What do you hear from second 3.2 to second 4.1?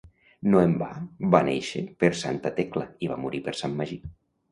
morir per Sant Magí.